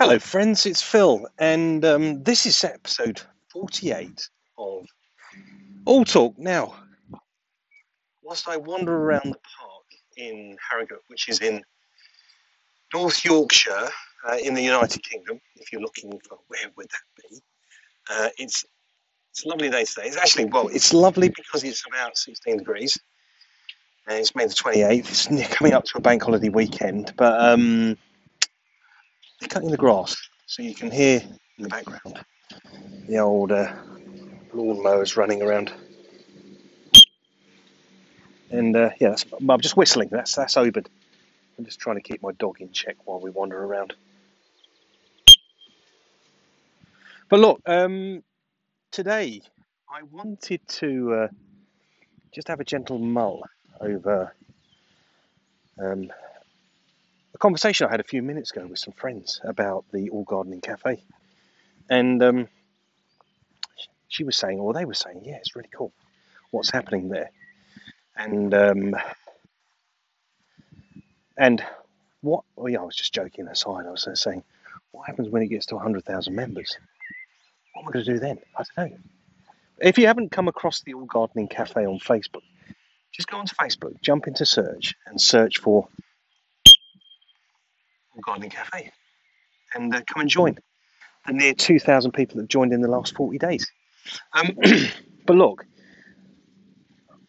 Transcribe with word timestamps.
Hello, 0.00 0.16
friends. 0.20 0.64
It's 0.64 0.80
Phil, 0.80 1.26
and 1.40 1.84
um, 1.84 2.22
this 2.22 2.46
is 2.46 2.62
episode 2.62 3.20
48 3.50 4.28
of 4.56 4.86
All 5.86 6.04
Talk. 6.04 6.38
Now, 6.38 6.76
whilst 8.22 8.46
I 8.46 8.58
wander 8.58 8.94
around 8.94 9.24
the 9.24 9.40
park 9.58 9.86
in 10.16 10.56
Harrogate, 10.70 11.02
which 11.08 11.28
is 11.28 11.40
in 11.40 11.64
North 12.94 13.24
Yorkshire 13.24 13.88
uh, 14.28 14.36
in 14.40 14.54
the 14.54 14.62
United 14.62 15.02
Kingdom, 15.02 15.40
if 15.56 15.72
you're 15.72 15.82
looking 15.82 16.12
for 16.28 16.38
where 16.46 16.70
would 16.76 16.86
that 16.90 17.28
be, 17.28 17.40
uh, 18.08 18.28
it's 18.38 18.64
it's 19.32 19.44
a 19.46 19.48
lovely 19.48 19.68
day 19.68 19.84
today. 19.84 20.06
It's 20.06 20.16
actually 20.16 20.44
well, 20.44 20.68
it's 20.68 20.94
lovely 20.94 21.28
because 21.28 21.64
it's 21.64 21.84
about 21.88 22.16
16 22.16 22.58
degrees, 22.58 22.96
and 24.06 24.16
it's 24.16 24.36
May 24.36 24.46
the 24.46 24.54
28th. 24.54 25.32
It's 25.32 25.54
coming 25.56 25.72
up 25.72 25.86
to 25.86 25.98
a 25.98 26.00
bank 26.00 26.22
holiday 26.22 26.50
weekend, 26.50 27.14
but 27.16 27.40
um, 27.40 27.98
cutting 29.46 29.70
the 29.70 29.76
grass, 29.76 30.16
so 30.46 30.62
you 30.62 30.74
can 30.74 30.90
hear 30.90 31.20
in 31.56 31.64
the 31.64 31.68
background 31.68 32.24
the 33.08 33.18
old 33.18 33.52
uh, 33.52 33.72
lawnmowers 34.52 35.16
running 35.16 35.42
around. 35.42 35.72
And 38.50 38.76
uh, 38.76 38.90
yeah, 39.00 39.16
I'm 39.48 39.60
just 39.60 39.76
whistling. 39.76 40.08
That's 40.10 40.34
that's 40.34 40.56
Obed. 40.56 40.88
I'm 41.58 41.64
just 41.64 41.80
trying 41.80 41.96
to 41.96 42.02
keep 42.02 42.22
my 42.22 42.32
dog 42.32 42.60
in 42.60 42.70
check 42.72 42.96
while 43.04 43.20
we 43.20 43.30
wander 43.30 43.62
around. 43.62 43.94
But 47.28 47.40
look, 47.40 47.60
um, 47.66 48.22
today 48.90 49.42
I 49.90 50.02
wanted 50.02 50.66
to 50.68 51.12
uh, 51.14 51.28
just 52.32 52.48
have 52.48 52.60
a 52.60 52.64
gentle 52.64 52.98
mull 52.98 53.42
over 53.80 54.34
um, 55.78 56.10
a 57.38 57.40
conversation 57.40 57.86
I 57.86 57.90
had 57.92 58.00
a 58.00 58.04
few 58.04 58.20
minutes 58.20 58.50
ago 58.50 58.66
with 58.66 58.80
some 58.80 58.92
friends 58.94 59.40
about 59.44 59.84
the 59.92 60.10
All 60.10 60.24
Gardening 60.24 60.60
Cafe, 60.60 61.00
and 61.88 62.20
um, 62.20 62.48
she 64.08 64.24
was 64.24 64.36
saying, 64.36 64.58
or 64.58 64.72
they 64.72 64.84
were 64.84 64.94
saying, 64.94 65.22
yeah, 65.24 65.36
it's 65.36 65.54
really 65.54 65.68
cool. 65.72 65.92
What's 66.50 66.70
happening 66.70 67.08
there? 67.10 67.30
And 68.16 68.52
um, 68.54 68.96
and 71.36 71.62
what? 72.22 72.42
Oh 72.56 72.66
yeah, 72.66 72.80
I 72.80 72.82
was 72.82 72.96
just 72.96 73.14
joking 73.14 73.46
aside. 73.46 73.86
I 73.86 73.90
was 73.92 74.08
saying, 74.14 74.42
what 74.90 75.06
happens 75.06 75.28
when 75.28 75.42
it 75.42 75.46
gets 75.46 75.66
to 75.66 75.78
hundred 75.78 76.04
thousand 76.04 76.34
members? 76.34 76.76
What 77.72 77.82
am 77.82 77.88
I 77.88 77.92
going 77.92 78.04
to 78.04 78.12
do 78.14 78.18
then? 78.18 78.38
I 78.56 78.64
don't 78.76 78.90
know. 78.90 78.98
If 79.80 79.96
you 79.96 80.08
haven't 80.08 80.32
come 80.32 80.48
across 80.48 80.80
the 80.80 80.94
All 80.94 81.04
Gardening 81.04 81.46
Cafe 81.46 81.86
on 81.86 82.00
Facebook, 82.00 82.42
just 83.12 83.28
go 83.28 83.36
onto 83.36 83.54
Facebook, 83.54 84.00
jump 84.02 84.26
into 84.26 84.44
search, 84.44 84.96
and 85.06 85.20
search 85.20 85.58
for 85.58 85.86
All 88.18 88.22
Gardening 88.32 88.50
Cafe, 88.50 88.90
and 89.74 89.94
uh, 89.94 90.02
come 90.06 90.22
and 90.22 90.30
join 90.30 90.58
the 91.26 91.32
near 91.32 91.54
two 91.54 91.78
thousand 91.78 92.12
people 92.12 92.36
that 92.36 92.42
have 92.42 92.48
joined 92.48 92.72
in 92.72 92.80
the 92.80 92.88
last 92.88 93.14
forty 93.14 93.38
days. 93.38 93.70
Um, 94.32 94.56
but 95.26 95.36
look, 95.36 95.64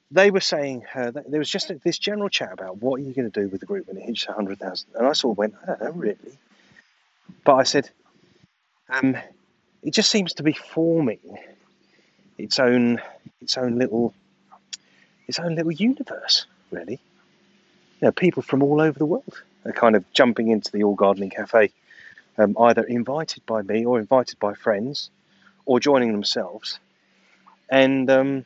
they 0.09 0.31
were 0.31 0.39
saying 0.39 0.85
uh, 0.95 1.11
there 1.11 1.39
was 1.39 1.49
just 1.49 1.71
this 1.83 1.99
general 1.99 2.29
chat 2.29 2.51
about 2.51 2.77
what 2.77 2.99
are 2.99 3.03
you 3.03 3.13
going 3.13 3.29
to 3.29 3.41
do 3.41 3.47
with 3.49 3.59
the 3.59 3.67
group 3.67 3.87
when 3.87 3.97
it 3.97 4.03
hits 4.03 4.27
100,000. 4.27 4.89
And 4.95 5.05
I 5.05 5.13
sort 5.13 5.33
of 5.33 5.37
went, 5.37 5.53
I 5.61 5.65
don't 5.67 5.81
know 5.81 5.91
really. 5.91 6.37
But 7.43 7.55
I 7.55 7.63
said, 7.63 7.89
um, 8.89 9.15
it 9.83 9.93
just 9.93 10.09
seems 10.09 10.33
to 10.35 10.43
be 10.43 10.53
forming 10.53 11.19
its 12.37 12.57
own, 12.59 13.01
its 13.41 13.57
own 13.57 13.77
little, 13.77 14.13
its 15.27 15.37
own 15.37 15.55
little 15.55 15.71
universe, 15.71 16.47
really. 16.71 16.99
You 18.01 18.07
know, 18.07 18.11
people 18.11 18.41
from 18.41 18.63
all 18.63 18.81
over 18.81 18.97
the 18.97 19.05
world 19.05 19.43
kind 19.73 19.95
of 19.95 20.11
jumping 20.13 20.49
into 20.49 20.71
the 20.71 20.83
All 20.83 20.95
Gardening 20.95 21.29
Cafe, 21.29 21.71
um, 22.37 22.55
either 22.59 22.83
invited 22.83 23.45
by 23.45 23.61
me 23.61 23.85
or 23.85 23.99
invited 23.99 24.39
by 24.39 24.53
friends, 24.53 25.09
or 25.65 25.79
joining 25.79 26.11
themselves. 26.11 26.79
And 27.69 28.09
um, 28.09 28.45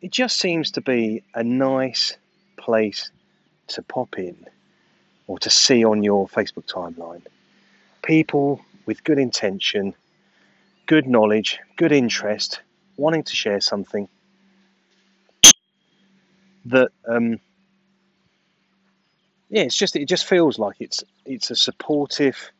it 0.00 0.10
just 0.10 0.38
seems 0.38 0.72
to 0.72 0.80
be 0.80 1.22
a 1.34 1.42
nice 1.42 2.16
place 2.56 3.10
to 3.68 3.82
pop 3.82 4.18
in 4.18 4.46
or 5.26 5.38
to 5.38 5.50
see 5.50 5.84
on 5.84 6.02
your 6.02 6.28
Facebook 6.28 6.66
timeline. 6.66 7.22
People 8.02 8.60
with 8.84 9.04
good 9.04 9.18
intention, 9.18 9.94
good 10.86 11.06
knowledge, 11.06 11.58
good 11.76 11.92
interest, 11.92 12.60
wanting 12.96 13.22
to 13.22 13.34
share 13.34 13.60
something 13.60 14.08
that 16.66 16.90
um, 17.08 17.40
yeah, 19.52 19.64
it's 19.64 19.76
just 19.76 19.94
it 19.96 20.06
just 20.06 20.24
feels 20.24 20.58
like 20.58 20.76
it's 20.80 21.04
it's 21.26 21.50
a 21.50 21.56
supportive, 21.56 22.50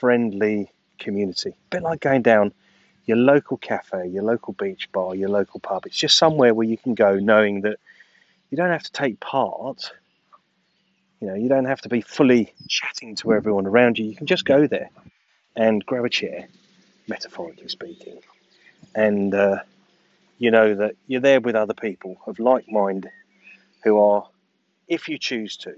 friendly 0.00 0.72
community. 0.98 1.50
A 1.50 1.70
bit 1.70 1.82
like 1.84 2.00
going 2.00 2.22
down 2.22 2.52
your 3.06 3.16
local 3.16 3.56
cafe, 3.56 4.08
your 4.08 4.24
local 4.24 4.52
beach 4.54 4.90
bar, 4.90 5.14
your 5.14 5.28
local 5.28 5.60
pub. 5.60 5.86
It's 5.86 5.96
just 5.96 6.18
somewhere 6.18 6.52
where 6.54 6.66
you 6.66 6.76
can 6.76 6.96
go 6.96 7.20
knowing 7.20 7.60
that 7.60 7.78
you 8.50 8.56
don't 8.56 8.72
have 8.72 8.82
to 8.82 8.90
take 8.90 9.20
part. 9.20 9.92
You 11.20 11.28
know, 11.28 11.34
you 11.34 11.48
don't 11.48 11.66
have 11.66 11.82
to 11.82 11.88
be 11.88 12.00
fully 12.00 12.52
chatting 12.66 13.14
to 13.16 13.32
everyone 13.32 13.66
around 13.66 13.96
you. 13.96 14.06
You 14.06 14.16
can 14.16 14.26
just 14.26 14.44
go 14.44 14.66
there 14.66 14.90
and 15.54 15.86
grab 15.86 16.04
a 16.04 16.08
chair, 16.08 16.48
metaphorically 17.06 17.68
speaking, 17.68 18.18
and 18.92 19.32
uh, 19.34 19.58
you 20.38 20.50
know 20.50 20.74
that 20.74 20.96
you're 21.06 21.20
there 21.20 21.40
with 21.40 21.54
other 21.54 21.74
people 21.74 22.16
of 22.26 22.40
like 22.40 22.68
mind 22.68 23.08
who 23.84 24.00
are, 24.00 24.26
if 24.88 25.08
you 25.08 25.16
choose 25.16 25.56
to, 25.58 25.72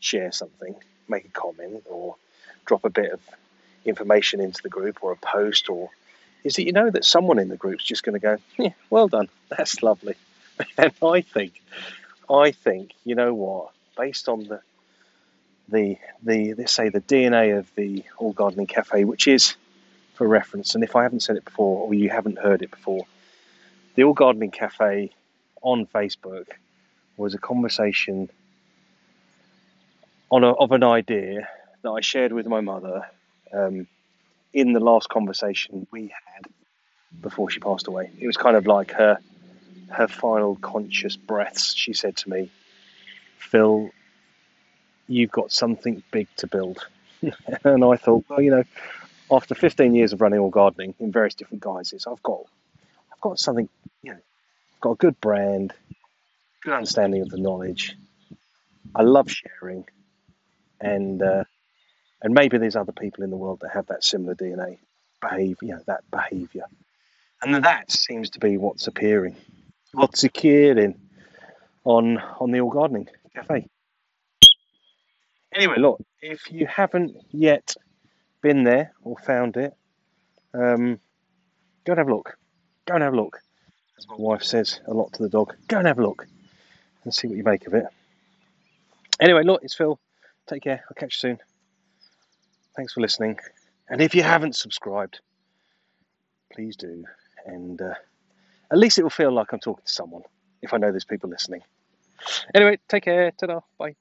share 0.00 0.32
something, 0.32 0.74
make 1.08 1.24
a 1.24 1.30
comment, 1.30 1.84
or 1.88 2.16
drop 2.64 2.84
a 2.84 2.90
bit 2.90 3.12
of 3.12 3.20
information 3.84 4.40
into 4.40 4.62
the 4.62 4.68
group 4.68 4.98
or 5.02 5.12
a 5.12 5.16
post 5.16 5.68
or 5.68 5.90
is 6.44 6.54
that 6.54 6.64
you 6.64 6.72
know 6.72 6.90
that 6.90 7.04
someone 7.04 7.38
in 7.38 7.48
the 7.48 7.56
group's 7.56 7.84
just 7.84 8.04
going 8.04 8.14
to 8.14 8.20
go, 8.20 8.38
yeah, 8.56 8.72
well 8.90 9.08
done, 9.08 9.28
that's 9.48 9.82
lovely. 9.82 10.14
And 10.76 10.92
I 11.02 11.20
think, 11.20 11.62
I 12.28 12.50
think, 12.50 12.92
you 13.04 13.14
know 13.14 13.32
what, 13.32 13.70
based 13.96 14.28
on 14.28 14.44
the, 14.44 14.60
the, 15.68 15.98
the, 16.24 16.54
let's 16.54 16.72
say 16.72 16.88
the 16.88 17.00
DNA 17.00 17.56
of 17.56 17.72
the 17.76 18.02
All 18.16 18.32
Gardening 18.32 18.66
Cafe, 18.66 19.04
which 19.04 19.28
is, 19.28 19.54
for 20.14 20.26
reference, 20.26 20.74
and 20.74 20.82
if 20.82 20.96
I 20.96 21.04
haven't 21.04 21.22
said 21.22 21.36
it 21.36 21.44
before 21.44 21.86
or 21.86 21.94
you 21.94 22.10
haven't 22.10 22.40
heard 22.40 22.62
it 22.62 22.72
before, 22.72 23.06
the 23.94 24.02
All 24.02 24.14
Gardening 24.14 24.50
Cafe 24.50 25.12
on 25.62 25.86
Facebook 25.86 26.46
was 27.16 27.34
a 27.34 27.38
conversation 27.38 28.28
on 30.30 30.44
a, 30.44 30.52
of 30.52 30.72
an 30.72 30.84
idea 30.84 31.48
that 31.82 31.90
I 31.90 32.00
shared 32.00 32.32
with 32.32 32.46
my 32.46 32.60
mother 32.60 33.08
um, 33.52 33.86
in 34.52 34.72
the 34.72 34.80
last 34.80 35.08
conversation 35.08 35.86
we 35.90 36.08
had 36.08 36.46
before 37.20 37.50
she 37.50 37.60
passed 37.60 37.86
away. 37.86 38.10
It 38.18 38.26
was 38.26 38.36
kind 38.36 38.56
of 38.56 38.66
like 38.66 38.92
her 38.92 39.18
her 39.90 40.08
final 40.08 40.56
conscious 40.56 41.16
breaths. 41.16 41.74
She 41.74 41.94
said 41.94 42.16
to 42.18 42.30
me, 42.30 42.50
"Phil, 43.38 43.90
you've 45.06 45.30
got 45.30 45.50
something 45.50 46.02
big 46.10 46.28
to 46.36 46.46
build." 46.46 46.86
and 47.64 47.84
I 47.84 47.96
thought, 47.96 48.24
well, 48.28 48.40
you 48.40 48.50
know, 48.50 48.64
after 49.30 49.54
15 49.54 49.94
years 49.94 50.12
of 50.12 50.20
running 50.20 50.38
all 50.38 50.50
gardening 50.50 50.94
in 51.00 51.10
various 51.10 51.34
different 51.34 51.62
guises, 51.62 52.06
I've 52.06 52.22
got 52.22 52.42
I've 53.12 53.20
got 53.20 53.38
something, 53.38 53.68
you 54.02 54.12
know, 54.12 54.18
got 54.80 54.92
a 54.92 54.96
good 54.96 55.20
brand, 55.20 55.72
good 56.62 56.74
understanding 56.74 57.22
of 57.22 57.30
the 57.30 57.38
knowledge. 57.38 57.96
I 58.94 59.02
love 59.02 59.30
sharing, 59.30 59.86
and 60.80 61.22
uh, 61.22 61.44
and 62.22 62.34
maybe 62.34 62.58
there's 62.58 62.76
other 62.76 62.92
people 62.92 63.24
in 63.24 63.30
the 63.30 63.36
world 63.36 63.60
that 63.60 63.72
have 63.72 63.86
that 63.86 64.04
similar 64.04 64.34
DNA 64.34 64.78
behavior, 65.20 65.82
that 65.86 66.02
behavior. 66.10 66.64
And 67.42 67.64
that 67.64 67.90
seems 67.90 68.30
to 68.30 68.40
be 68.40 68.56
what's 68.56 68.88
appearing, 68.88 69.36
what's 69.92 70.24
appearing 70.24 70.98
on 71.84 72.18
on 72.40 72.50
the 72.50 72.60
All 72.60 72.70
Gardening 72.70 73.08
Cafe. 73.34 73.68
Anyway, 75.54 75.76
look, 75.78 76.00
if 76.20 76.50
you 76.50 76.66
haven't 76.66 77.16
yet 77.30 77.74
been 78.42 78.64
there 78.64 78.92
or 79.02 79.16
found 79.18 79.56
it, 79.56 79.74
um, 80.52 81.00
go 81.84 81.92
and 81.92 81.98
have 81.98 82.08
a 82.08 82.14
look. 82.14 82.36
Go 82.86 82.94
and 82.94 83.02
have 83.02 83.14
a 83.14 83.16
look. 83.16 83.40
As 83.96 84.06
my 84.08 84.16
wife 84.16 84.42
says 84.42 84.80
a 84.86 84.94
lot 84.94 85.12
to 85.14 85.22
the 85.22 85.28
dog, 85.28 85.54
go 85.66 85.78
and 85.78 85.86
have 85.86 85.98
a 85.98 86.02
look 86.02 86.26
and 87.04 87.14
see 87.14 87.26
what 87.26 87.36
you 87.36 87.44
make 87.44 87.66
of 87.66 87.74
it. 87.74 87.86
Anyway, 89.20 89.42
look, 89.42 89.62
it's 89.64 89.74
Phil. 89.74 89.98
Take 90.48 90.62
care. 90.62 90.82
I'll 90.88 90.94
catch 90.94 91.14
you 91.14 91.30
soon. 91.30 91.38
Thanks 92.74 92.94
for 92.94 93.00
listening. 93.00 93.38
And 93.88 94.00
if 94.00 94.14
you 94.14 94.22
haven't 94.22 94.56
subscribed, 94.56 95.20
please 96.52 96.76
do. 96.76 97.04
And 97.46 97.80
uh, 97.80 97.94
at 98.70 98.78
least 98.78 98.98
it 98.98 99.02
will 99.02 99.10
feel 99.10 99.32
like 99.32 99.52
I'm 99.52 99.60
talking 99.60 99.84
to 99.84 99.92
someone 99.92 100.22
if 100.62 100.72
I 100.72 100.78
know 100.78 100.90
there's 100.90 101.04
people 101.04 101.30
listening. 101.30 101.62
Anyway, 102.54 102.78
take 102.88 103.04
care. 103.04 103.30
Ta-da. 103.30 103.60
Bye. 103.78 103.94